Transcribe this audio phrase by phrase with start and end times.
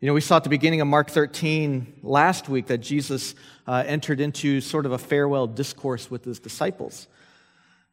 [0.00, 3.34] You know, we saw at the beginning of Mark 13 last week that Jesus
[3.66, 7.08] uh, entered into sort of a farewell discourse with his disciples.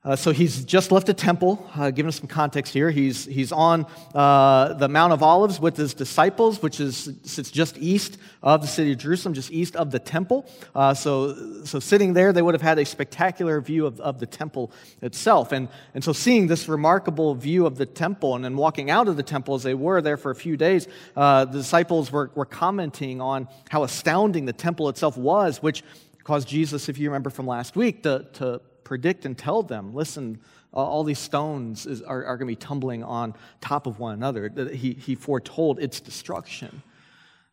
[0.05, 2.91] Uh, so he's just left the temple, uh, giving us some context here.
[2.91, 7.75] He's, he's on uh, the Mount of Olives with his disciples, which is, sits just
[7.79, 10.47] east of the city of Jerusalem, just east of the temple.
[10.75, 14.27] Uh, so, so sitting there, they would have had a spectacular view of, of the
[14.27, 14.71] temple
[15.01, 15.51] itself.
[15.51, 19.17] And, and so seeing this remarkable view of the temple and then walking out of
[19.17, 22.45] the temple as they were there for a few days, uh, the disciples were, were
[22.45, 25.83] commenting on how astounding the temple itself was, which
[26.23, 30.39] caused Jesus, if you remember from last week, to, to predict and tell them listen,
[30.71, 34.49] all these stones is, are, are going to be tumbling on top of one another.
[34.73, 36.83] He, he foretold its destruction.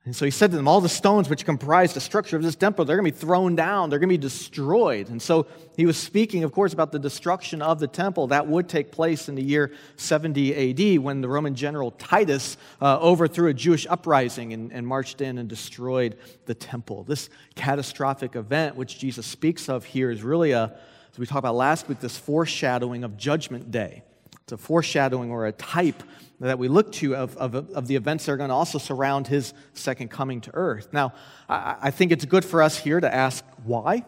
[0.04, 2.56] And so he said to them, All the stones which comprise the structure of this
[2.56, 5.08] temple, they're going to be thrown down, they're going to be destroyed.
[5.08, 5.46] And so
[5.76, 8.26] he was speaking, of course, about the destruction of the temple.
[8.26, 12.98] That would take place in the year 70 AD when the Roman general Titus uh,
[12.98, 17.04] overthrew a Jewish uprising and, and marched in and destroyed the temple.
[17.04, 20.76] This catastrophic event, which Jesus speaks of here, is really a
[21.12, 24.02] as we talked about last week, this foreshadowing of Judgment Day.
[24.44, 26.02] It's a foreshadowing or a type
[26.40, 29.28] that we look to of, of, of the events that are going to also surround
[29.28, 30.88] his second coming to earth.
[30.90, 31.12] Now,
[31.50, 34.04] I, I think it's good for us here to ask why.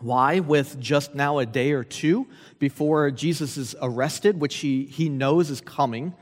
[0.00, 2.26] Why, with just now a day or two
[2.58, 6.12] before Jesus is arrested, which he, he knows is coming,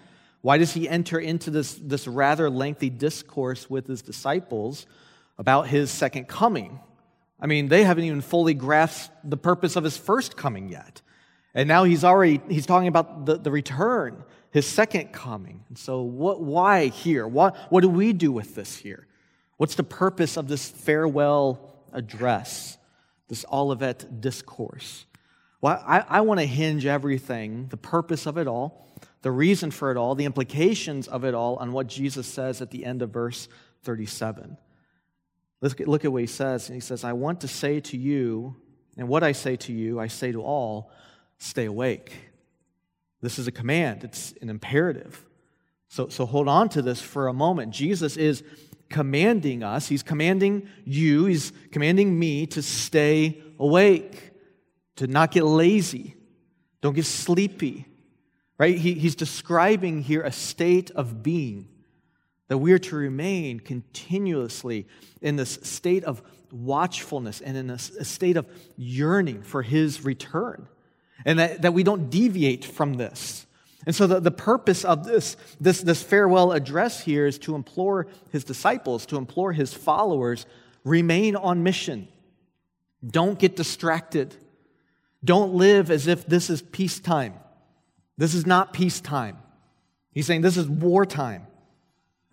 [0.43, 4.87] why does he enter into this, this rather lengthy discourse with his disciples
[5.39, 6.79] about his second coming?
[7.41, 11.03] I mean, they haven't even fully grasped the purpose of his first coming yet.
[11.55, 15.65] And now he's already he's talking about the, the return, his second coming.
[15.69, 17.27] And so what why here?
[17.27, 19.07] What what do we do with this here?
[19.57, 22.77] What's the purpose of this farewell address,
[23.29, 25.07] this Olivet discourse?
[25.61, 29.91] Well, I, I want to hinge everything, the purpose of it all, the reason for
[29.91, 33.11] it all, the implications of it all, on what Jesus says at the end of
[33.11, 33.49] verse
[33.85, 34.59] 37.
[35.65, 36.69] Let's get, look at what he says.
[36.69, 38.55] And he says, I want to say to you,
[38.99, 40.91] and what I say to you, I say to all,
[41.39, 42.13] stay awake.
[43.23, 45.25] This is a command, it's an imperative.
[45.89, 47.73] So, so hold on to this for a moment.
[47.73, 48.45] Jesus is
[48.91, 54.33] commanding us, he's commanding you, he's commanding me to stay awake,
[54.97, 56.15] to not get lazy,
[56.83, 57.87] don't get sleepy.
[58.59, 58.77] Right?
[58.77, 61.69] He, he's describing here a state of being
[62.49, 64.87] that we are to remain continuously
[65.23, 66.23] in this state of
[66.53, 68.47] watchfulness and in a, state of
[68.77, 70.69] yearning for his return.
[71.25, 73.47] And that, that we don't deviate from this.
[73.87, 78.07] And so the, the purpose of this, this, this farewell address here is to implore
[78.31, 80.47] his disciples, to implore his followers,
[80.85, 82.09] remain on mission.
[83.07, 84.35] Don't get distracted.
[85.25, 87.35] Don't live as if this is peacetime.
[88.17, 89.39] This is not peacetime.
[90.13, 91.47] He's saying this is wartime.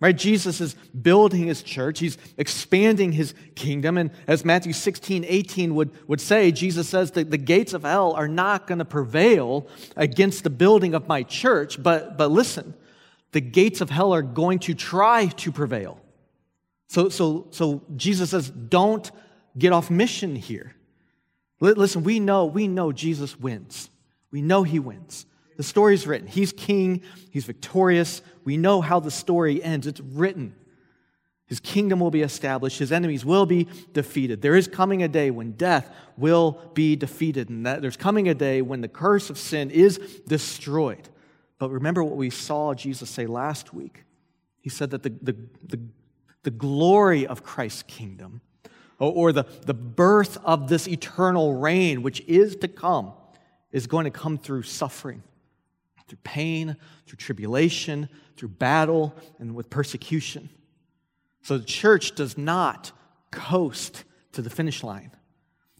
[0.02, 0.18] Right?
[0.18, 2.00] Jesus is building his church.
[2.00, 3.96] He's expanding his kingdom.
[3.96, 8.12] And as Matthew 16, 18 would, would say, Jesus says that the gates of hell
[8.14, 11.80] are not going to prevail against the building of my church.
[11.80, 12.74] But, but listen,
[13.30, 16.00] the gates of hell are going to try to prevail.
[16.88, 19.08] So, so, so Jesus says, don't
[19.56, 20.74] get off mission here.
[21.60, 23.88] Listen, we know, we know Jesus wins.
[24.32, 25.26] We know he wins.
[25.56, 26.26] The story's written.
[26.26, 28.22] He's king, he's victorious.
[28.44, 29.86] We know how the story ends.
[29.86, 30.54] It's written.
[31.46, 34.40] His kingdom will be established, his enemies will be defeated.
[34.40, 38.34] There is coming a day when death will be defeated, and that there's coming a
[38.34, 41.10] day when the curse of sin is destroyed.
[41.58, 44.04] But remember what we saw Jesus say last week.
[44.62, 45.36] He said that the, the,
[45.66, 45.80] the,
[46.44, 48.40] the glory of Christ's kingdom,
[48.98, 53.12] or, or the, the birth of this eternal reign, which is to come,
[53.72, 55.22] is going to come through suffering
[56.12, 58.06] through pain, through tribulation,
[58.36, 60.50] through battle, and with persecution.
[61.40, 62.92] So the church does not
[63.30, 65.10] coast to the finish line,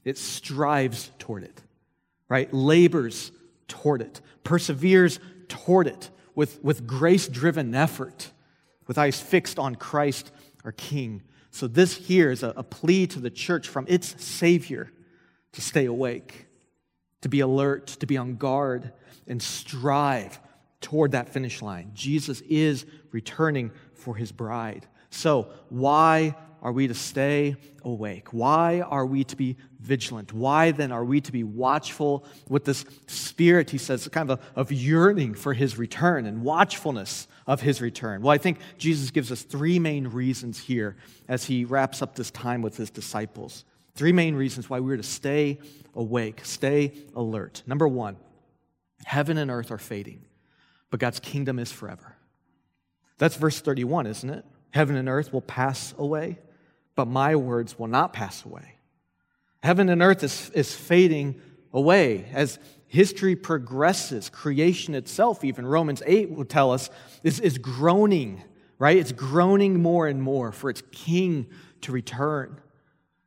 [0.05, 1.61] it strives toward it,
[2.31, 2.51] right?
[2.51, 3.31] Labors
[3.69, 8.31] toward it, perseveres toward it with, with grace driven effort,
[8.87, 10.31] with eyes fixed on Christ
[10.65, 11.23] our King.
[11.51, 14.91] So, this here is a, a plea to the church from its Savior
[15.53, 16.47] to stay awake,
[17.21, 18.93] to be alert, to be on guard,
[19.27, 20.39] and strive
[20.81, 21.93] toward that finish line.
[21.95, 24.87] Jesus is returning for his bride.
[25.11, 28.29] So, why are we to stay awake?
[28.33, 30.33] Why are we to be vigilant?
[30.33, 34.61] Why then are we to be watchful with this spirit, he says, kind of, a,
[34.61, 38.23] of yearning for his return and watchfulness of his return?
[38.23, 40.97] Well, I think Jesus gives us three main reasons here
[41.29, 43.65] as he wraps up this time with his disciples.
[43.95, 45.59] Three main reasons why we're to stay
[45.95, 47.63] awake, stay alert.
[47.67, 48.17] Number one,
[49.05, 50.25] Heaven and earth are fading,
[50.91, 52.17] but God's kingdom is forever.
[53.19, 54.45] That's verse 31, isn't it?
[54.71, 56.39] Heaven and earth will pass away,
[56.95, 58.77] but my words will not pass away.
[59.63, 61.41] Heaven and earth is, is fading
[61.73, 64.29] away as history progresses.
[64.29, 66.91] Creation itself, even Romans 8 will tell us,
[67.23, 68.43] is, is groaning,
[68.79, 68.97] right?
[68.97, 71.47] It's groaning more and more for its king
[71.83, 72.61] to return.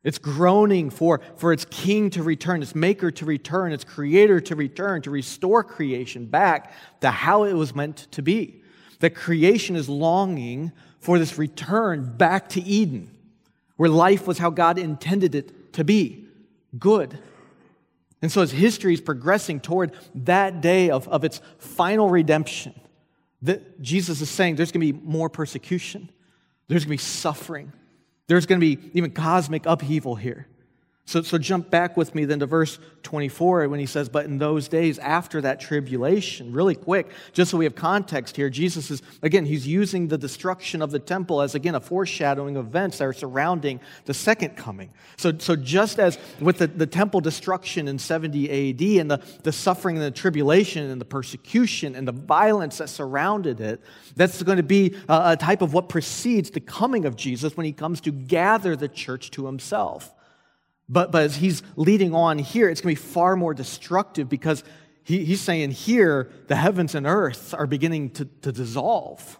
[0.06, 4.56] It's groaning for, for its king to return, its maker to return, its creator to
[4.56, 6.72] return, to restore creation back
[7.02, 8.62] to how it was meant to be.
[9.00, 13.18] That creation is longing for this return back to Eden,
[13.78, 16.28] where life was how God intended it to be
[16.78, 17.18] good.
[18.22, 22.74] And so, as history is progressing toward that day of, of its final redemption,
[23.42, 26.12] that Jesus is saying there's going to be more persecution,
[26.68, 27.74] there's going to be suffering,
[28.28, 30.48] there's going to be even cosmic upheaval here.
[31.08, 34.40] So, so jump back with me then to verse 24 when he says, But in
[34.40, 39.04] those days after that tribulation, really quick, just so we have context here, Jesus is,
[39.22, 43.06] again, he's using the destruction of the temple as, again, a foreshadowing of events that
[43.06, 44.90] are surrounding the second coming.
[45.16, 49.52] So, so just as with the, the temple destruction in 70 AD and the, the
[49.52, 53.80] suffering and the tribulation and the persecution and the violence that surrounded it,
[54.16, 57.68] that's going to be a, a type of what precedes the coming of Jesus when
[57.68, 60.15] he comes to gather the church to himself.
[60.88, 64.64] But, but as he's leading on here, it's going to be far more destructive because
[65.04, 69.40] he, he's saying here the heavens and earth are beginning to, to dissolve.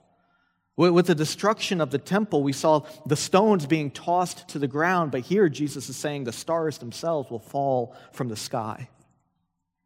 [0.76, 4.68] With, with the destruction of the temple, we saw the stones being tossed to the
[4.68, 8.90] ground, but here Jesus is saying the stars themselves will fall from the sky.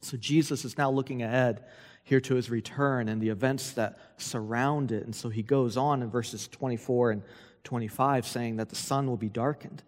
[0.02, 1.66] So Jesus is now looking ahead
[2.04, 5.04] here to his return and the events that surround it.
[5.04, 7.24] And so he goes on in verses 24 and
[7.66, 9.84] 25 saying that the sun will be darkened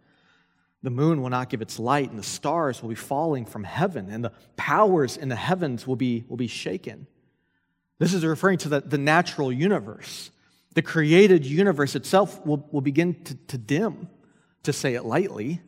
[0.83, 4.09] the moon will not give its light, and the stars will be falling from heaven,
[4.09, 7.07] and the powers in the heavens will be, will be shaken.
[7.99, 10.31] This is referring to the, the natural universe.
[10.73, 14.09] The created universe itself will, will begin to, to dim,
[14.63, 15.61] to say it lightly,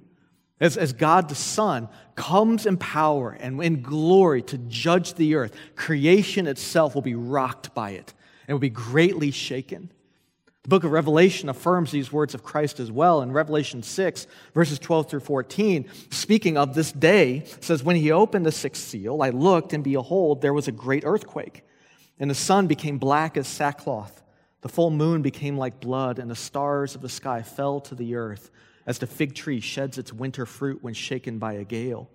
[0.60, 5.54] as, as God the Son comes in power and in glory to judge the earth.
[5.76, 8.14] Creation itself will be rocked by it
[8.48, 9.92] and will be greatly shaken.
[10.64, 13.22] The book of Revelation affirms these words of Christ as well.
[13.22, 18.46] In Revelation 6, verses 12 through 14, speaking of this day, says, When he opened
[18.46, 21.66] the sixth seal, I looked, and behold, there was a great earthquake,
[22.18, 24.24] and the sun became black as sackcloth.
[24.62, 28.16] The full moon became like blood, and the stars of the sky fell to the
[28.16, 28.50] earth,
[28.86, 32.10] as the fig tree sheds its winter fruit when shaken by a gale.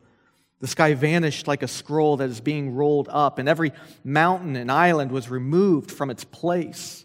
[0.60, 3.72] The sky vanished like a scroll that is being rolled up, and every
[4.04, 7.04] mountain and island was removed from its place.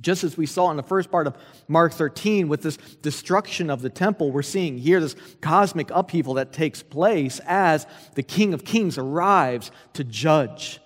[0.00, 1.36] Just as we saw in the first part of
[1.68, 6.52] Mark 13 with this destruction of the temple, we're seeing here this cosmic upheaval that
[6.52, 10.80] takes place as the King of Kings arrives to judge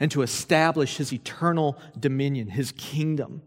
[0.00, 3.42] and to establish his eternal dominion, his kingdom.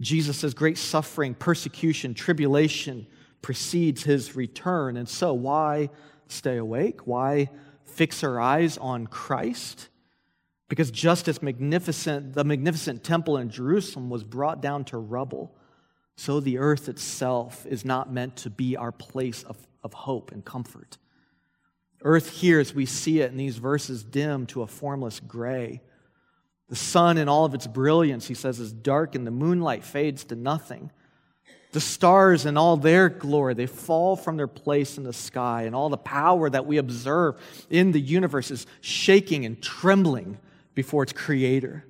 [0.00, 3.06] Jesus says great suffering, persecution, tribulation
[3.42, 4.96] precedes his return.
[4.96, 5.90] And so, why
[6.28, 7.06] stay awake?
[7.06, 7.50] Why
[7.84, 9.88] fix our eyes on Christ?
[10.68, 15.54] Because just as magnificent, the magnificent temple in Jerusalem was brought down to rubble,
[16.16, 20.44] so the earth itself is not meant to be our place of, of hope and
[20.44, 20.98] comfort.
[22.02, 25.82] Earth here, as we see it in these verses, dim to a formless gray.
[26.68, 30.24] The sun, in all of its brilliance, he says, is dark, and the moonlight fades
[30.24, 30.90] to nothing.
[31.72, 35.76] The stars, in all their glory, they fall from their place in the sky, and
[35.76, 40.38] all the power that we observe in the universe is shaking and trembling
[40.76, 41.84] before its creator.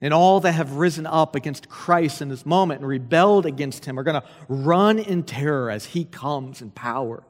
[0.00, 3.98] And all that have risen up against Christ in this moment and rebelled against him
[3.98, 7.24] are going to run in terror as he comes in power,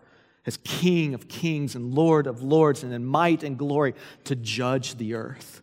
[0.45, 4.97] as King of kings and Lord of lords, and in might and glory to judge
[4.97, 5.63] the earth.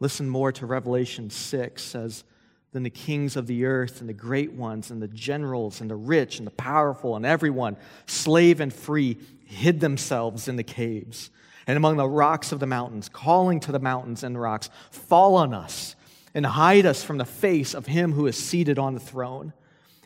[0.00, 2.24] Listen more to Revelation 6 says,
[2.72, 5.96] Then the kings of the earth and the great ones and the generals and the
[5.96, 11.30] rich and the powerful and everyone, slave and free, hid themselves in the caves
[11.66, 15.36] and among the rocks of the mountains, calling to the mountains and the rocks, Fall
[15.36, 15.96] on us
[16.34, 19.52] and hide us from the face of him who is seated on the throne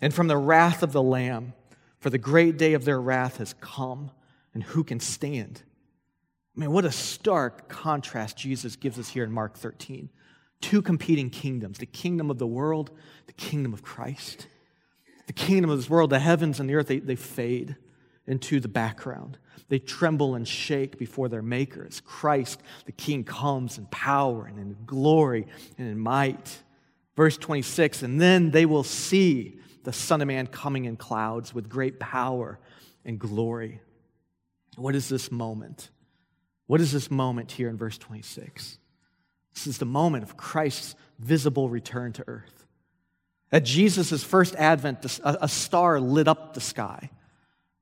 [0.01, 1.55] and from the wrath of the Lamb.
[2.01, 4.11] For the great day of their wrath has come,
[4.55, 5.63] and who can stand?
[6.55, 10.11] Man, what a stark contrast Jesus gives us here in Mark 13.
[10.61, 12.91] Two competing kingdoms the kingdom of the world,
[13.27, 14.47] the kingdom of Christ.
[15.27, 17.77] The kingdom of this world, the heavens and the earth, they, they fade
[18.27, 19.39] into the background.
[19.69, 24.59] They tremble and shake before their Maker as Christ, the King, comes in power and
[24.59, 25.47] in glory
[25.79, 26.63] and in might.
[27.17, 31.69] Verse 26 And then they will see the Son of Man coming in clouds with
[31.69, 32.59] great power
[33.05, 33.81] and glory.
[34.77, 35.91] What is this moment?
[36.67, 38.79] What is this moment here in verse 26?
[39.55, 42.67] This is the moment of Christ's visible return to earth.
[43.53, 47.11] At Jesus' first advent, a star lit up the sky.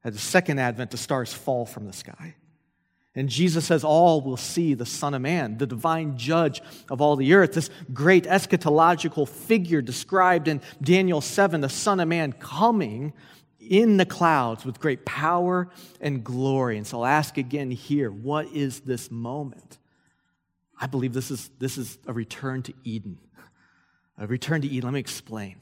[0.04, 2.34] At the second advent, the stars fall from the sky.
[3.14, 7.16] And Jesus says, All will see the Son of Man, the divine judge of all
[7.16, 13.12] the earth, this great eschatological figure described in Daniel 7, the Son of Man coming
[13.60, 15.68] in the clouds with great power
[16.00, 16.76] and glory.
[16.76, 19.78] And so I'll ask again here what is this moment?
[20.78, 23.18] I believe this is, this is a return to Eden.
[24.18, 24.84] A return to Eden.
[24.84, 25.56] Let me explain.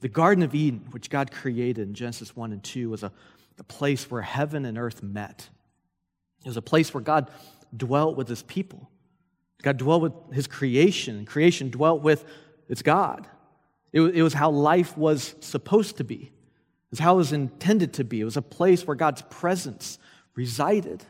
[0.00, 3.12] The Garden of Eden, which God created in Genesis 1 and 2, was a,
[3.58, 5.48] a place where heaven and earth met.
[6.44, 7.30] It was a place where God
[7.76, 8.90] dwelt with his people.
[9.62, 12.24] God dwelt with his creation, and creation dwelt with
[12.68, 13.26] its God.
[13.92, 17.94] It, it was how life was supposed to be, it was how it was intended
[17.94, 18.20] to be.
[18.20, 19.98] It was a place where God's presence
[20.34, 21.04] resided.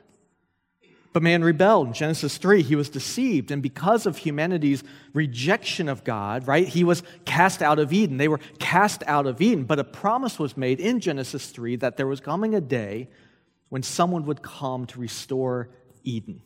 [1.12, 1.88] But man rebelled.
[1.88, 3.50] In Genesis 3, he was deceived.
[3.50, 4.84] And because of humanity's
[5.14, 8.18] rejection of God, right, he was cast out of Eden.
[8.18, 9.64] They were cast out of Eden.
[9.64, 13.08] But a promise was made in Genesis 3 that there was coming a day
[13.70, 15.70] when someone would come to restore
[16.04, 16.42] Eden,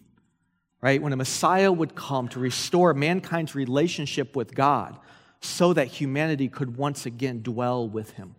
[0.81, 1.02] right?
[1.02, 4.99] When a Messiah would come to restore mankind's relationship with God
[5.40, 8.37] so that humanity could once again dwell with him.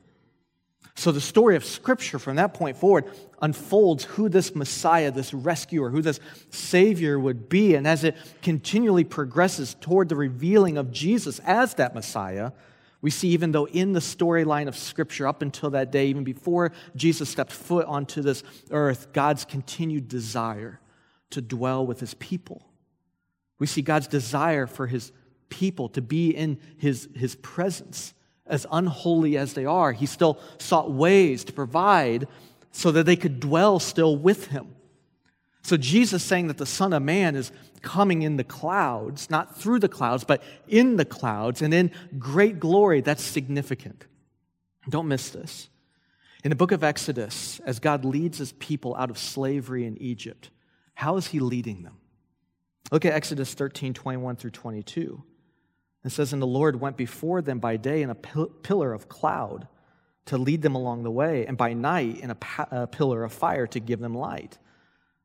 [0.96, 5.90] So the story of Scripture from that point forward unfolds who this Messiah, this rescuer,
[5.90, 6.20] who this
[6.50, 7.76] Savior would be.
[7.76, 12.52] And as it continually progresses toward the revealing of Jesus as that Messiah,
[13.02, 16.72] we see, even though in the storyline of Scripture, up until that day, even before
[16.96, 20.80] Jesus stepped foot onto this earth, God's continued desire
[21.32, 22.66] to dwell with his people.
[23.60, 25.12] We see God's desire for his
[25.50, 28.14] people to be in his, his presence.
[28.46, 32.28] As unholy as they are, he still sought ways to provide
[32.72, 34.76] so that they could dwell still with him.
[35.62, 39.80] So Jesus saying that the Son of Man is coming in the clouds, not through
[39.80, 44.06] the clouds, but in the clouds and in great glory, that's significant.
[44.90, 45.70] Don't miss this.
[46.44, 50.50] In the book of Exodus, as God leads his people out of slavery in Egypt,
[50.96, 51.98] how is he leading them?
[52.92, 55.24] Look at Exodus 13, 21 through 22.
[56.04, 59.68] It says, And the Lord went before them by day in a pillar of cloud
[60.26, 62.38] to lead them along the way, and by night in a,
[62.72, 64.58] a pillar of fire to give them light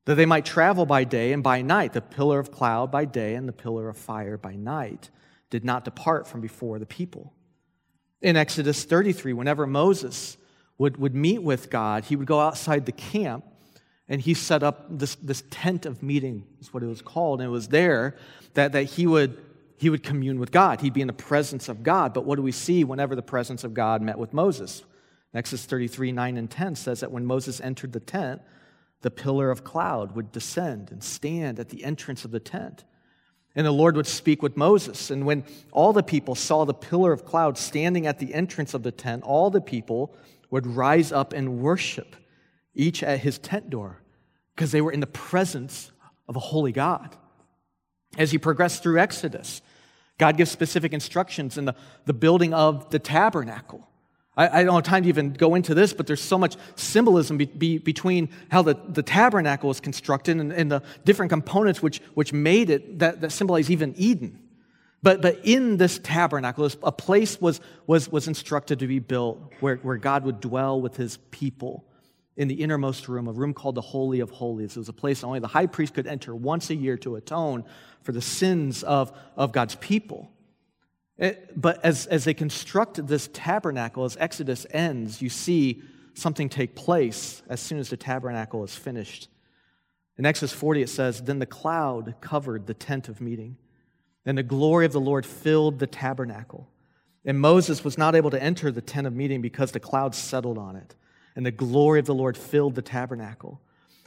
[0.09, 1.93] that they might travel by day and by night.
[1.93, 5.11] The pillar of cloud by day and the pillar of fire by night
[5.51, 7.35] did not depart from before the people.
[8.23, 10.39] In Exodus 33, whenever Moses
[10.79, 13.45] would, would meet with God, he would go outside the camp
[14.09, 17.43] and he set up this, this tent of meeting, is what it was called.
[17.43, 18.17] And it was there
[18.55, 19.37] that, that he, would,
[19.79, 20.81] he would commune with God.
[20.81, 22.13] He'd be in the presence of God.
[22.13, 24.83] But what do we see whenever the presence of God met with Moses?
[25.33, 28.43] Exodus 33, 9 and 10 says that when Moses entered the tent,
[29.03, 32.85] the pillar of cloud would descend and stand at the entrance of the tent.
[33.55, 35.11] And the Lord would speak with Moses.
[35.11, 38.83] And when all the people saw the pillar of cloud standing at the entrance of
[38.83, 40.15] the tent, all the people
[40.51, 42.17] would rise up and worship,
[42.75, 44.01] each at his tent door,
[44.55, 45.93] because they were in the presence
[46.29, 47.17] of a holy God.
[48.17, 49.61] As he progressed through Exodus,
[50.19, 53.89] God gives specific instructions in the, the building of the tabernacle.
[54.37, 57.39] I, I, don't have time to even go into this, but there's so much symbolism
[57.39, 62.01] be, be, between how the, the tabernacle was constructed and, and, the different components which,
[62.15, 64.41] which made it that, that symbolize even Eden.
[65.03, 69.77] But, but in this tabernacle, a place was, was, was instructed to be built where,
[69.77, 71.85] where God would dwell with his people
[72.39, 74.77] in the innermost room, a room called the Holy of Holies.
[74.77, 77.65] It was a place only the high priest could enter once a year to atone
[78.03, 80.31] for the sins of, of God's people.
[81.19, 85.83] It, but as, as they construct this tabernacle, as Exodus ends, you see
[86.15, 89.29] something take place as soon as the tabernacle is finished.
[90.17, 93.57] In Exodus 40, it says, Then the cloud covered the tent of meeting,
[94.25, 96.69] and the glory of the Lord filled the tabernacle.
[97.25, 100.57] And Moses was not able to enter the tent of meeting because the cloud settled
[100.57, 100.95] on it,
[101.39, 103.63] and the glory of the Lord filled the tabernacle.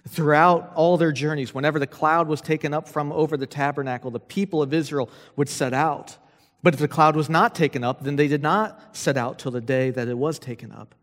[0.08, 4.20] Throughout all their journeys, whenever the cloud was taken up from over the tabernacle, the
[4.20, 6.18] people of Israel would set out
[6.64, 9.52] but if the cloud was not taken up, then they did not set out till
[9.52, 10.94] the day that it was taken up.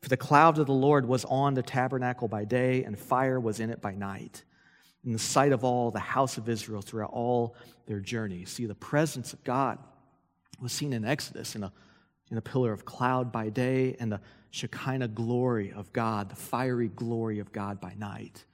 [0.00, 3.58] For the cloud of the Lord was on the tabernacle by day, and fire was
[3.58, 4.44] in it by night.
[5.04, 8.50] In the sight of all the house of Israel throughout all their journeys.
[8.50, 9.78] See, the presence of God
[10.60, 11.72] was seen in Exodus in a,
[12.30, 16.88] in a pillar of cloud by day and the Shekinah glory of God, the fiery
[16.88, 18.44] glory of God by night.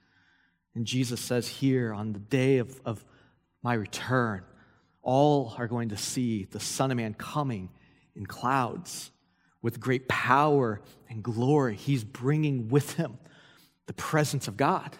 [0.75, 3.03] And Jesus says here on the day of, of
[3.63, 4.43] my return,
[5.01, 7.69] all are going to see the Son of Man coming
[8.15, 9.11] in clouds
[9.61, 11.75] with great power and glory.
[11.75, 13.17] He's bringing with him
[13.85, 14.97] the presence of God,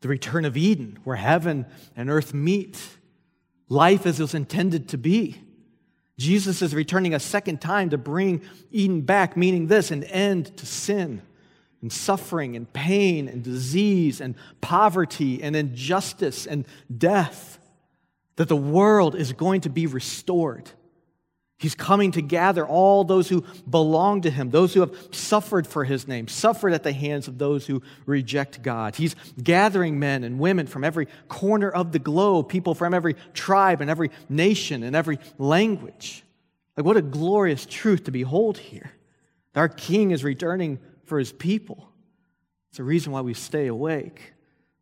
[0.00, 2.80] the return of Eden, where heaven and earth meet,
[3.68, 5.42] life as it was intended to be.
[6.18, 10.66] Jesus is returning a second time to bring Eden back, meaning this an end to
[10.66, 11.22] sin
[11.80, 16.66] and suffering and pain and disease and poverty and injustice and
[16.96, 17.58] death.
[18.36, 20.70] That the world is going to be restored.
[21.62, 25.84] He's coming to gather all those who belong to him, those who have suffered for
[25.84, 28.96] his name, suffered at the hands of those who reject God.
[28.96, 33.80] He's gathering men and women from every corner of the globe, people from every tribe
[33.80, 36.24] and every nation and every language.
[36.76, 38.90] Like, what a glorious truth to behold here.
[39.54, 41.88] Our King is returning for his people.
[42.70, 44.32] It's a reason why we stay awake.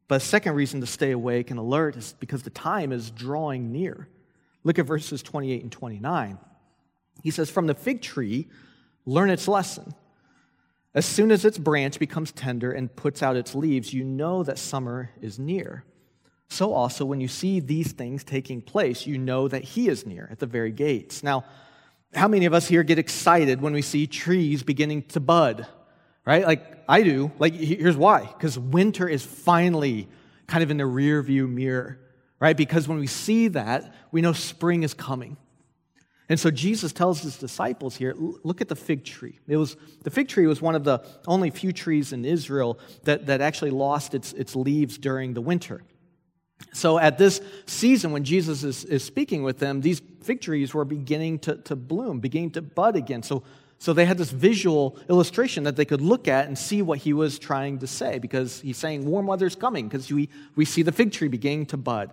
[0.08, 3.70] But a second reason to stay awake and alert is because the time is drawing
[3.70, 4.08] near.
[4.64, 6.38] Look at verses 28 and 29.
[7.22, 8.48] He says, From the fig tree,
[9.06, 9.94] learn its lesson.
[10.94, 14.58] As soon as its branch becomes tender and puts out its leaves, you know that
[14.58, 15.84] summer is near.
[16.48, 20.28] So also, when you see these things taking place, you know that He is near
[20.32, 21.22] at the very gates.
[21.22, 21.44] Now,
[22.12, 25.66] how many of us here get excited when we see trees beginning to bud?
[26.26, 26.44] Right?
[26.44, 27.30] Like I do.
[27.38, 30.08] Like, here's why because winter is finally
[30.48, 32.00] kind of in the rear view mirror,
[32.40, 32.56] right?
[32.56, 35.36] Because when we see that, we know spring is coming.
[36.30, 39.40] And so Jesus tells his disciples here, look at the fig tree.
[39.48, 43.26] It was, the fig tree was one of the only few trees in Israel that,
[43.26, 45.82] that actually lost its, its leaves during the winter.
[46.72, 50.84] So at this season, when Jesus is, is speaking with them, these fig trees were
[50.84, 53.24] beginning to, to bloom, beginning to bud again.
[53.24, 53.42] So,
[53.78, 57.12] so they had this visual illustration that they could look at and see what he
[57.12, 60.92] was trying to say because he's saying warm weather's coming because we, we see the
[60.92, 62.12] fig tree beginning to bud.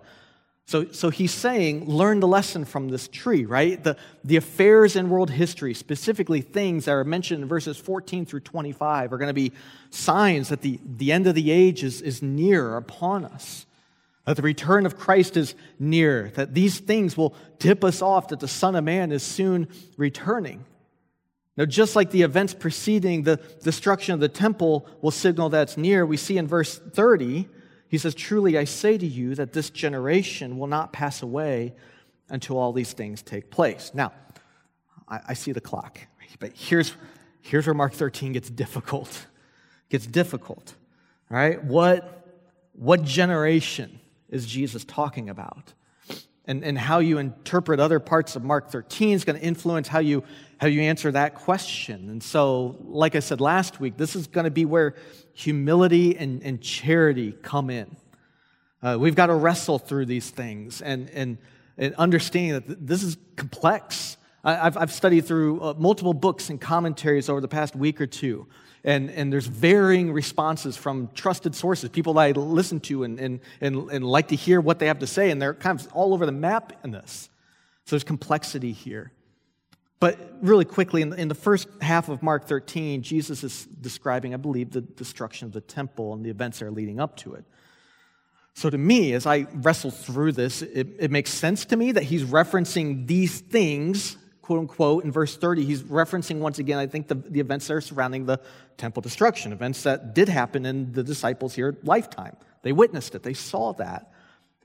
[0.68, 3.82] So, so he's saying, learn the lesson from this tree, right?
[3.82, 8.40] The, the affairs in world history, specifically things that are mentioned in verses 14 through
[8.40, 9.52] 25, are going to be
[9.88, 13.64] signs that the, the end of the age is, is near upon us,
[14.26, 18.40] that the return of Christ is near, that these things will tip us off that
[18.40, 20.66] the Son of Man is soon returning.
[21.56, 25.78] Now, just like the events preceding the destruction of the temple will signal that it's
[25.78, 27.48] near, we see in verse 30
[27.88, 31.74] he says, Truly I say to you that this generation will not pass away
[32.28, 33.90] until all these things take place.
[33.94, 34.12] Now,
[35.08, 35.98] I, I see the clock,
[36.38, 36.94] but here's,
[37.40, 39.26] here's where Mark 13 gets difficult.
[39.88, 40.74] Gets difficult,
[41.30, 41.62] right?
[41.64, 42.26] What,
[42.74, 45.72] what generation is Jesus talking about?
[46.48, 50.00] And, and how you interpret other parts of Mark 13 is going to influence how
[50.00, 50.24] you,
[50.56, 52.08] how you answer that question.
[52.08, 54.94] And so, like I said last week, this is going to be where
[55.34, 57.96] humility and, and charity come in.
[58.82, 61.38] Uh, we've got to wrestle through these things and, and,
[61.76, 64.16] and understanding that this is complex.
[64.42, 68.46] I've, I've studied through uh, multiple books and commentaries over the past week or two,
[68.84, 73.40] and, and there's varying responses from trusted sources, people that I listen to and, and,
[73.60, 76.14] and, and like to hear what they have to say, and they're kind of all
[76.14, 77.28] over the map in this.
[77.84, 79.12] So there's complexity here.
[80.00, 84.70] But really quickly, in the, first half of Mark 13, Jesus is describing, I believe,
[84.70, 87.44] the destruction of the temple and the events that are leading up to it.
[88.54, 92.04] So, to me, as I wrestle through this, it, it makes sense to me that
[92.04, 94.16] he's referencing these things,
[94.48, 95.62] quote unquote, in verse 30.
[95.66, 98.40] He's referencing once again, I think, the, the events that are surrounding the
[98.78, 102.34] temple destruction, events that did happen in the disciples' here lifetime.
[102.62, 104.10] They witnessed it, they saw that.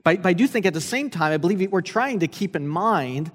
[0.02, 2.56] But, but I do think at the same time, I believe we're trying to keep
[2.56, 3.30] in mind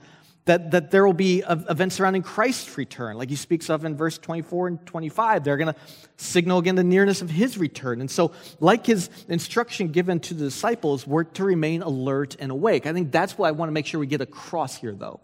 [0.45, 4.17] that, that there will be events surrounding Christ's return, like he speaks of in verse
[4.17, 5.43] 24 and 25.
[5.43, 5.79] They're going to
[6.17, 8.01] signal again the nearness of his return.
[8.01, 12.87] And so, like his instruction given to the disciples, we're to remain alert and awake.
[12.87, 15.19] I think that's what I want to make sure we get across here, though.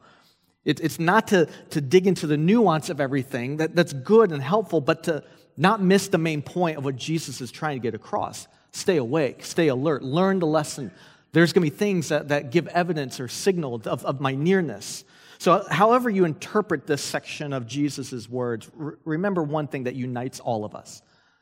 [0.65, 4.41] It, it's not to, to dig into the nuance of everything, that, that's good and
[4.41, 5.23] helpful, but to
[5.56, 8.47] not miss the main point of what Jesus is trying to get across.
[8.71, 10.91] Stay awake, stay alert, learn the lesson.
[11.32, 15.06] There's going to be things that, that give evidence or signal of, of my nearness.
[15.38, 20.39] So, however you interpret this section of Jesus' words, re- remember one thing that unites
[20.39, 21.01] all of us,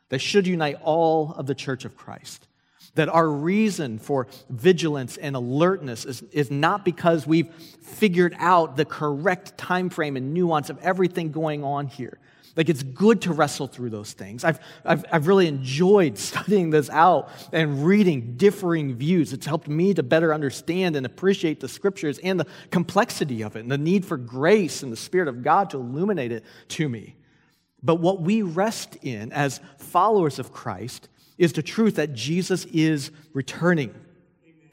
[0.09, 2.47] that should unite all of the church of Christ.
[2.95, 7.51] That our reason for vigilance and alertness is, is not because we've
[7.81, 12.19] figured out the correct time frame and nuance of everything going on here.
[12.55, 14.43] Like it's good to wrestle through those things.
[14.43, 19.33] I've, I've, I've really enjoyed studying this out and reading differing views.
[19.33, 23.61] It's helped me to better understand and appreciate the scriptures and the complexity of it
[23.61, 27.15] and the need for grace and the Spirit of God to illuminate it to me.
[27.81, 33.11] But what we rest in as followers of Christ is the truth that Jesus is
[33.33, 33.93] returning.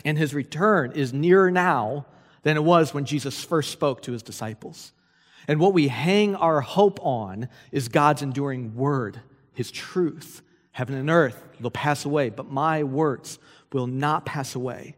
[0.04, 2.06] And his return is nearer now
[2.42, 4.92] than it was when Jesus first spoke to his disciples.
[5.48, 9.20] And what we hang our hope on is God's enduring word,
[9.52, 10.42] his truth.
[10.72, 13.38] Heaven and earth, they'll pass away, but my words
[13.72, 14.96] will not pass away.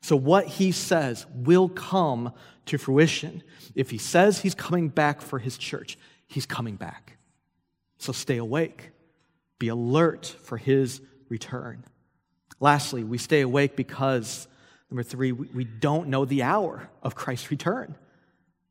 [0.00, 2.32] So, what he says will come
[2.66, 3.42] to fruition.
[3.74, 7.18] If he says he's coming back for his church, he's coming back.
[7.98, 8.91] So, stay awake,
[9.62, 11.84] be alert for his return.
[12.58, 14.48] Lastly, we stay awake because,
[14.90, 17.94] number three, we, don't know the hour of Christ's return.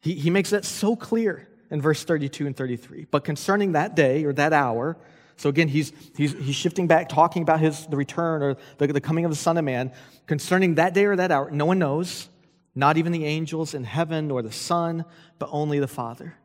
[0.01, 3.08] He, he makes that so clear in verse 32 and 33.
[3.10, 4.97] But concerning that day or that hour,
[5.38, 8.99] so again, he's, he's, he's shifting back, talking about his, the return or the, the
[8.99, 9.93] coming of the Son of Man.
[10.25, 12.27] Concerning that day or that hour, no one knows,
[12.75, 15.06] not even the angels in heaven or the Son,
[15.39, 16.36] but only the Father.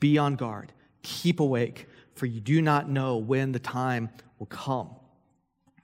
[0.00, 4.90] Be on guard, keep awake, for you do not know when the time will come.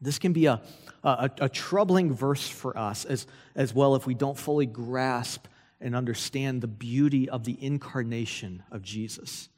[0.01, 0.61] This can be a,
[1.03, 5.47] a, a troubling verse for us as, as well if we don't fully grasp
[5.81, 9.49] and understand the beauty of the incarnation of Jesus.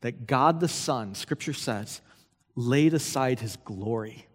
[0.00, 2.00] That God the Son, Scripture says,
[2.54, 4.26] laid aside his glory.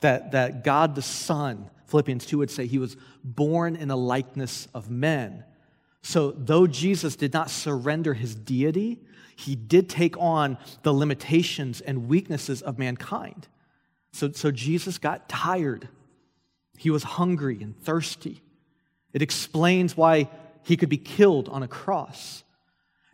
[0.00, 4.68] That, that God the Son, Philippians 2 would say, he was born in the likeness
[4.74, 5.44] of men.
[6.06, 9.00] So, though Jesus did not surrender his deity,
[9.34, 13.48] he did take on the limitations and weaknesses of mankind.
[14.12, 15.88] So, so Jesus got tired.
[16.78, 18.40] He was hungry and thirsty.
[19.14, 20.30] It explains why
[20.62, 22.44] he could be killed on a cross.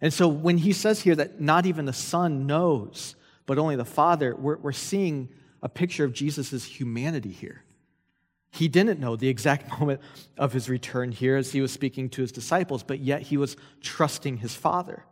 [0.02, 3.86] And so when he says here that not even the Son knows, but only the
[3.86, 5.30] Father, we're, we're seeing
[5.62, 7.62] a picture of Jesus' humanity here.
[8.52, 10.00] He didn't know the exact moment
[10.36, 13.56] of his return here as he was speaking to his disciples, but yet he was
[13.80, 15.04] trusting his Father.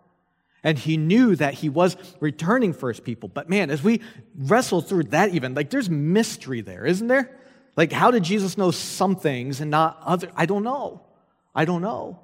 [0.62, 3.30] And he knew that he was returning for his people.
[3.30, 4.02] But man, as we
[4.36, 7.34] wrestle through that, even, like there's mystery there, isn't there?
[7.76, 10.30] Like, how did Jesus know some things and not other?
[10.36, 11.06] I don't know.
[11.54, 12.20] I don't know.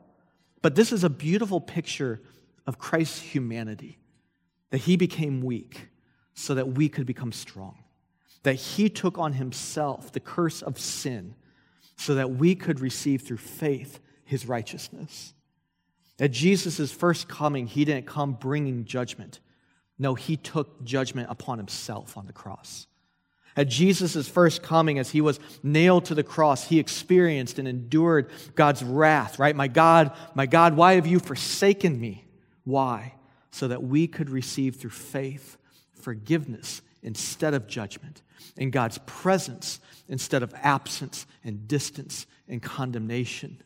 [0.60, 2.20] But this is a beautiful picture
[2.66, 3.98] of Christ's humanity
[4.70, 5.88] that he became weak
[6.34, 7.78] so that we could become strong,
[8.46, 11.34] that he took on himself the curse of sin
[11.96, 15.34] so that we could receive through faith his righteousness.
[16.20, 19.40] At Jesus' first coming, he didn't come bringing judgment.
[19.98, 22.86] No, he took judgment upon himself on the cross.
[23.56, 28.30] At Jesus' first coming, as he was nailed to the cross, he experienced and endured
[28.54, 29.56] God's wrath, right?
[29.56, 32.28] My God, my God, why have you forsaken me?
[32.62, 33.14] Why?
[33.50, 35.56] So that we could receive through faith
[35.94, 38.22] forgiveness instead of judgment,
[38.56, 43.62] in God's presence instead of absence and distance and condemnation.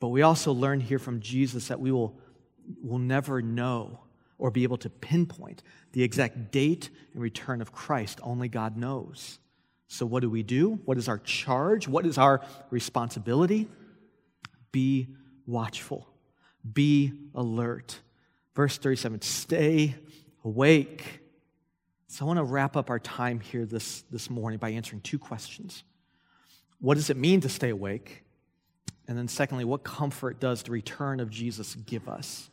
[0.00, 2.18] But we also learn here from Jesus that we will,
[2.82, 4.00] will never know
[4.38, 8.20] or be able to pinpoint the exact date and return of Christ.
[8.22, 9.38] Only God knows.
[9.88, 10.78] So, what do we do?
[10.84, 11.88] What is our charge?
[11.88, 13.68] What is our responsibility?
[14.70, 15.08] Be
[15.46, 16.06] watchful,
[16.70, 17.98] be alert.
[18.54, 19.94] Verse 37 stay
[20.44, 21.20] awake.
[22.08, 25.18] So I want to wrap up our time here this, this morning by answering two
[25.18, 25.84] questions.
[26.80, 28.24] What does it mean to stay awake?
[29.06, 32.50] And then, secondly, what comfort does the return of Jesus give us?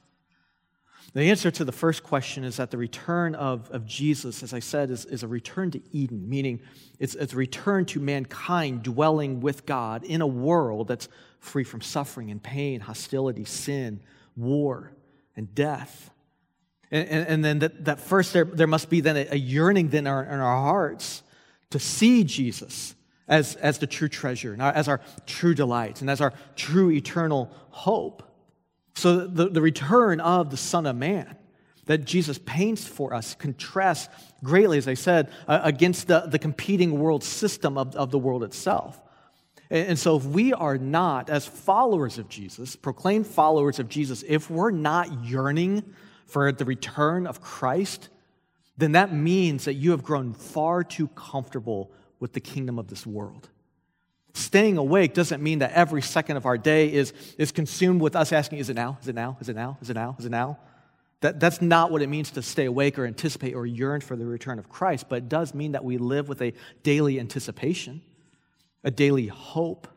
[1.13, 4.59] The answer to the first question is that the return of, of Jesus, as I
[4.59, 6.59] said, is, is a return to Eden, meaning
[6.99, 11.07] it's, it's a return to mankind dwelling with God in a world that's
[11.39, 14.01] free from suffering and pain, hostility, sin,
[14.35, 14.91] war,
[15.37, 16.09] and death.
[16.91, 19.89] And, and, and then that, that first, there, there must be then a, a yearning
[19.89, 21.23] then in our, in our hearts
[21.71, 22.95] to see Jesus
[23.27, 27.51] as, as the true treasure, and as our true delight, and as our true eternal
[27.71, 28.23] hope.
[28.95, 31.35] So the, the return of the Son of Man
[31.85, 34.09] that Jesus paints for us contrasts
[34.43, 38.43] greatly, as I said, uh, against the, the competing world system of, of the world
[38.43, 38.99] itself.
[39.69, 44.23] And, and so if we are not, as followers of Jesus, proclaimed followers of Jesus,
[44.27, 45.83] if we're not yearning
[46.25, 48.09] for the return of Christ,
[48.77, 53.05] then that means that you have grown far too comfortable with the kingdom of this
[53.05, 53.49] world.
[54.33, 58.33] Staying awake doesn't mean that every second of our day is, is consumed with us
[58.33, 58.97] asking, is it now?
[59.01, 59.37] Is it now?
[59.39, 59.77] Is it now?
[59.81, 60.15] Is it now?
[60.19, 60.57] Is it now?
[61.21, 64.25] That, that's not what it means to stay awake or anticipate or yearn for the
[64.25, 68.01] return of Christ, but it does mean that we live with a daily anticipation,
[68.83, 69.87] a daily hope,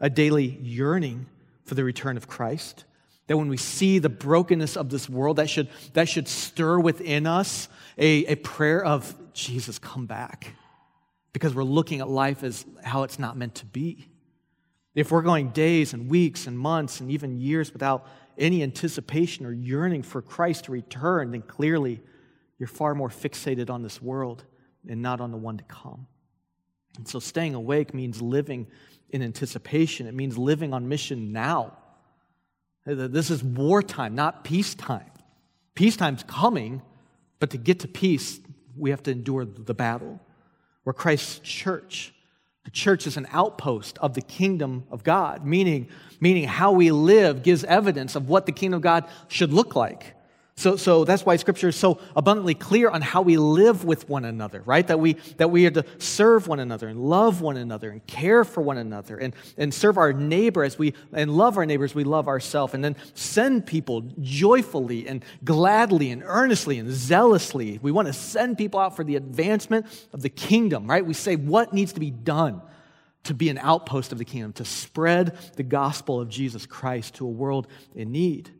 [0.00, 1.26] a daily yearning
[1.64, 2.84] for the return of Christ.
[3.28, 7.26] That when we see the brokenness of this world, that should, that should stir within
[7.26, 10.54] us a, a prayer of, Jesus, come back.
[11.32, 14.08] Because we're looking at life as how it's not meant to be.
[14.94, 19.52] If we're going days and weeks and months and even years without any anticipation or
[19.52, 22.00] yearning for Christ to return, then clearly
[22.58, 24.44] you're far more fixated on this world
[24.88, 26.06] and not on the one to come.
[26.96, 28.66] And so staying awake means living
[29.10, 31.76] in anticipation, it means living on mission now.
[32.88, 35.10] This is wartime, not peacetime.
[35.74, 36.80] Peacetime's coming,
[37.38, 38.40] but to get to peace,
[38.76, 40.20] we have to endure the battle.
[40.84, 42.14] We're Christ's church,
[42.68, 45.88] The church is an outpost of the kingdom of God, meaning,
[46.20, 50.14] meaning how we live gives evidence of what the kingdom of God should look like.
[50.58, 54.24] So, so that's why scripture is so abundantly clear on how we live with one
[54.24, 54.84] another, right?
[54.88, 58.44] That we, that we are to serve one another and love one another and care
[58.44, 62.02] for one another and, and serve our neighbor as we, and love our neighbors, we
[62.02, 62.74] love ourselves.
[62.74, 67.78] And then send people joyfully and gladly and earnestly and zealously.
[67.80, 71.06] We want to send people out for the advancement of the kingdom, right?
[71.06, 72.62] We say what needs to be done
[73.24, 77.26] to be an outpost of the kingdom, to spread the gospel of Jesus Christ to
[77.26, 78.50] a world in need.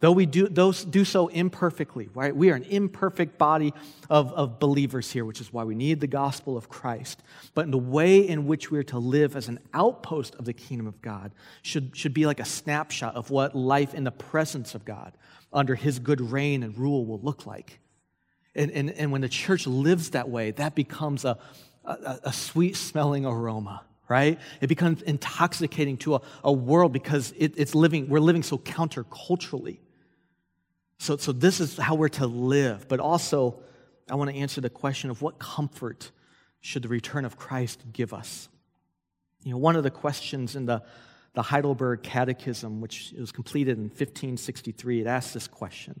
[0.00, 2.36] Though we do, those do so imperfectly, right?
[2.36, 3.72] We are an imperfect body
[4.10, 7.22] of, of believers here, which is why we need the gospel of Christ.
[7.54, 10.52] But in the way in which we are to live as an outpost of the
[10.52, 11.32] kingdom of God
[11.62, 15.16] should, should be like a snapshot of what life in the presence of God
[15.50, 17.80] under his good reign and rule will look like.
[18.54, 21.38] And, and, and when the church lives that way, that becomes a,
[21.86, 24.38] a, a sweet smelling aroma right?
[24.60, 29.78] It becomes intoxicating to a, a world because it, it's living, we're living so counterculturally.
[30.98, 32.88] So, so this is how we're to live.
[32.88, 33.60] But also,
[34.08, 36.10] I want to answer the question of what comfort
[36.60, 38.48] should the return of Christ give us?
[39.42, 40.82] You know, one of the questions in the,
[41.34, 46.00] the Heidelberg Catechism, which was completed in 1563, it asks this question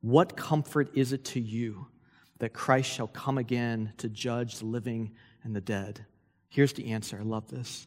[0.00, 1.88] What comfort is it to you
[2.38, 5.12] that Christ shall come again to judge the living
[5.44, 6.06] and the dead?
[6.48, 7.18] Here's the answer.
[7.18, 7.86] I love this.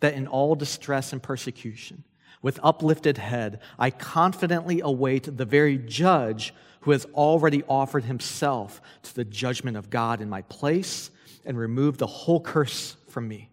[0.00, 2.04] That in all distress and persecution,
[2.42, 9.14] with uplifted head, I confidently await the very judge who has already offered himself to
[9.14, 11.10] the judgment of God in my place
[11.44, 13.50] and removed the whole curse from me.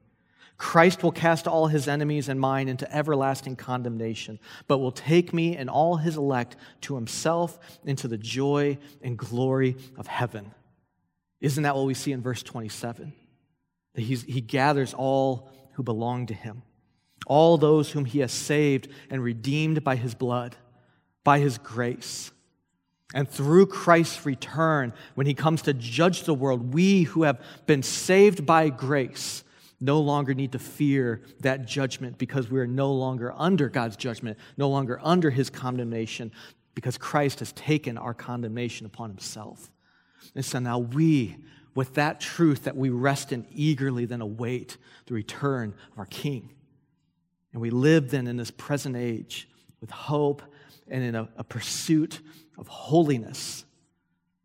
[0.57, 5.55] Christ will cast all his enemies and mine into everlasting condemnation, but will take me
[5.55, 10.51] and all his elect to himself into the joy and glory of heaven.
[11.41, 13.13] Isn't that what we see in verse 27?
[13.93, 16.63] That he gathers all who belong to him
[17.25, 20.55] all those whom he has saved and redeemed by his blood,
[21.23, 22.31] by his grace.
[23.13, 27.83] And through Christ's return, when he comes to judge the world, we who have been
[27.83, 29.43] saved by grace
[29.79, 34.37] no longer need to fear that judgment because we are no longer under God's judgment,
[34.57, 36.31] no longer under his condemnation,
[36.73, 39.71] because Christ has taken our condemnation upon himself.
[40.35, 41.37] And so now we,
[41.75, 46.49] with that truth that we rest in, eagerly then await the return of our King.
[47.57, 49.49] And we live then in this present age
[49.81, 50.43] with hope
[50.87, 52.19] and in a, a pursuit
[52.55, 53.65] of holiness.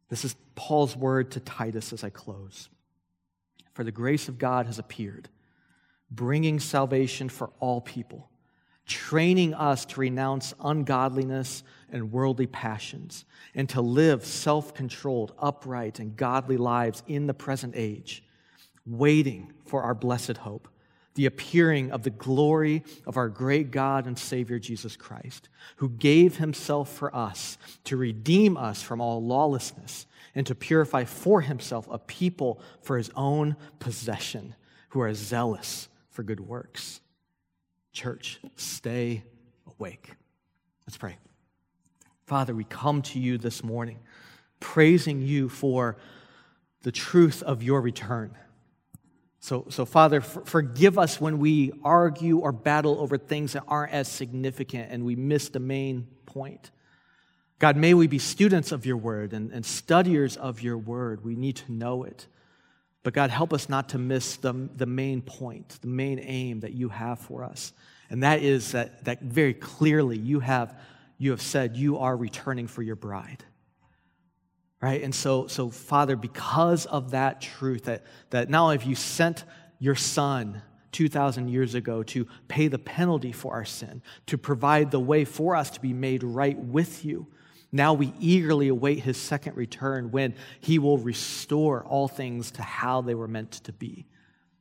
[0.09, 2.71] This is Paul's word to Titus as I close.
[3.75, 5.29] For the grace of God has appeared,
[6.11, 8.31] bringing salvation for all people,
[8.87, 16.17] training us to renounce ungodliness and worldly passions, and to live self controlled, upright, and
[16.17, 18.25] godly lives in the present age,
[18.87, 20.67] waiting for our blessed hope
[21.15, 26.39] the appearing of the glory of our great God and Savior Jesus Christ, who gave
[26.39, 31.99] himself for us to redeem us from all lawlessness and to purify for himself a
[31.99, 34.55] people for his own possession
[34.91, 37.01] who are zealous for good works.
[37.93, 39.25] Church, stay
[39.67, 40.13] awake.
[40.87, 41.17] Let's pray.
[42.25, 43.99] Father, we come to you this morning
[44.61, 45.97] praising you for
[46.83, 48.37] the truth of your return
[49.43, 54.07] so, so Father, forgive us when we argue or battle over things that aren't as
[54.07, 56.71] significant and we miss the main point.
[57.59, 61.25] God, may we be students of your word and, and studiers of your word.
[61.25, 62.29] We need to know it.
[63.03, 66.75] But God, help us not to miss the, the main point, the main aim that
[66.75, 67.73] you have for us.
[68.11, 70.79] And that is that, that very clearly you have,
[71.19, 73.45] you have said you are returning for your bride
[74.83, 75.03] right?
[75.03, 79.45] And so, so Father, because of that truth, that, that not only have you sent
[79.79, 85.01] your Son 2,000 years ago to pay the penalty for our sin, to provide the
[85.01, 87.29] way for us to be made right with you,
[87.71, 93.01] now we eagerly await his second return when he will restore all things to how
[93.01, 94.05] they were meant to be.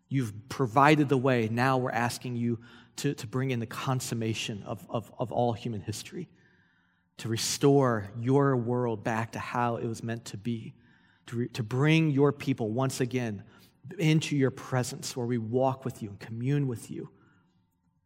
[0.07, 1.49] You've provided the way.
[1.51, 2.59] Now we're asking you
[2.97, 6.29] to, to bring in the consummation of, of, of all human history
[7.21, 10.73] to restore your world back to how it was meant to be,
[11.27, 13.43] to, re- to bring your people once again
[13.99, 17.11] into your presence where we walk with you and commune with you.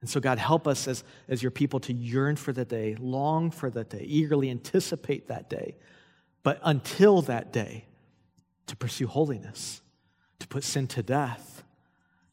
[0.02, 3.52] And so, God, help us as, as your people to yearn for the day, long
[3.52, 5.78] for that day, eagerly anticipate that day.
[6.44, 7.86] But until that day,
[8.68, 9.82] to pursue holiness,
[10.40, 11.64] to put sin to death,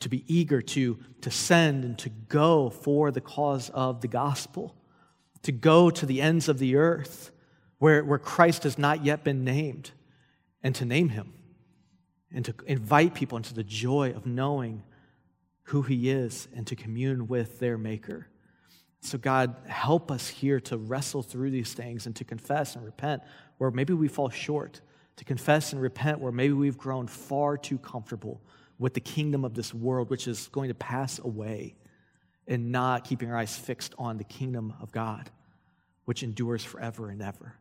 [0.00, 4.74] to be eager to, to send and to go for the cause of the gospel
[5.42, 7.30] to go to the ends of the earth
[7.78, 9.90] where, where Christ has not yet been named
[10.62, 11.32] and to name him
[12.34, 14.82] and to invite people into the joy of knowing
[15.64, 18.26] who He is and to commune with their Maker.
[19.00, 23.22] So, God, help us here to wrestle through these things and to confess and repent
[23.58, 24.80] where maybe we fall short,
[25.16, 28.40] to confess and repent where maybe we've grown far too comfortable
[28.78, 31.74] with the kingdom of this world, which is going to pass away,
[32.46, 35.30] and not keeping our eyes fixed on the kingdom of God,
[36.04, 37.54] which endures forever and ever.